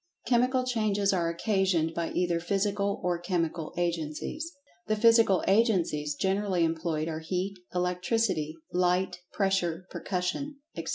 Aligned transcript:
Chemical 0.25 0.63
changes 0.65 1.13
are 1.13 1.29
occasioned 1.29 1.93
by 1.93 2.09
either 2.13 2.39
physical 2.39 2.99
or 3.03 3.19
chemical 3.19 3.71
agencies. 3.77 4.51
The 4.87 4.95
physical 4.95 5.43
agencies 5.47 6.15
generally 6.15 6.63
employed 6.63 7.07
are 7.07 7.19
heat, 7.19 7.59
electricity, 7.75 8.55
light, 8.73 9.19
pressure, 9.31 9.85
percussion, 9.91 10.55
etc. 10.75 10.89